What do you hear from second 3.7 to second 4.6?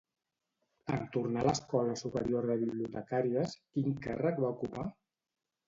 quin càrrec va